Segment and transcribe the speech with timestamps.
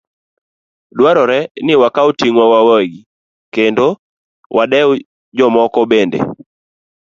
[0.97, 3.01] Dwarore ni wakaw ting'wa wawegi,
[3.55, 3.85] kendo
[4.55, 4.89] wadew
[5.37, 6.19] jomoko bende.